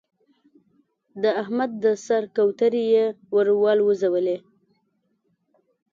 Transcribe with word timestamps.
د 1.21 1.23
احمد 1.41 1.71
د 1.83 1.85
سر 2.05 2.23
کوترې 2.35 2.83
يې 2.93 3.05
ور 3.33 3.47
والوزولې. 3.63 4.37